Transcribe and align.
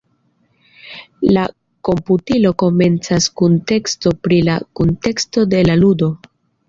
La 1.37 1.43
komputilo 1.89 2.53
komencas 2.63 3.27
kun 3.43 3.59
teksto 3.73 4.15
pri 4.25 4.41
la 4.51 4.57
kunteksto 4.81 5.45
de 5.53 5.61
la 5.69 5.77
ludo. 5.85 6.09